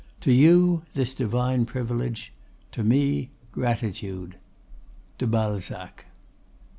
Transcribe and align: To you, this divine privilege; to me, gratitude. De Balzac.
To 0.21 0.31
you, 0.33 0.81
this 0.95 1.13
divine 1.13 1.67
privilege; 1.67 2.33
to 2.71 2.83
me, 2.83 3.29
gratitude. 3.51 4.35
De 5.19 5.27
Balzac. 5.27 6.05